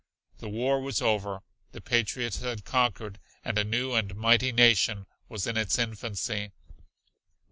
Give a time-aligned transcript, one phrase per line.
[0.39, 1.41] The war was over,
[1.73, 6.53] the patriots had conquered, and a new and mighty nation was in its infancy.